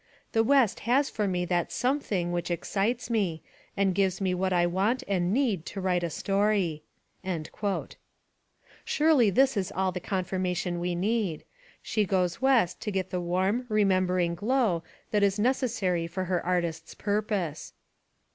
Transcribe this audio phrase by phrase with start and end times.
[0.31, 3.43] The West has for me that something which excites me,
[3.77, 6.81] and gives me what I want and need to write a story/'
[8.83, 11.43] Surely this is all the confirmation we need.
[11.83, 16.95] She goes West to get the warm, remembering glow that is necessary for her artist's
[16.95, 17.73] purpose.